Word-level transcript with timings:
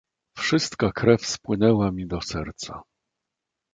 "Wszystka 0.37 0.91
krew 0.91 1.25
spłynęła 1.25 1.91
mi 1.91 2.07
do 2.07 2.21
serca..." 2.21 2.83